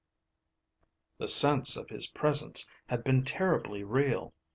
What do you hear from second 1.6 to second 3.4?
of his presence had been